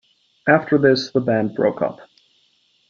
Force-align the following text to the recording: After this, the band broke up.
After 0.47 0.79
this, 0.79 1.11
the 1.11 1.19
band 1.21 1.53
broke 1.53 1.83
up. 1.83 1.99